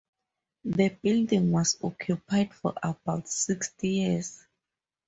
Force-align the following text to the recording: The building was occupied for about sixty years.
The 0.65 0.89
building 1.03 1.51
was 1.51 1.77
occupied 1.83 2.55
for 2.55 2.73
about 2.81 3.29
sixty 3.29 3.89
years. 3.89 4.43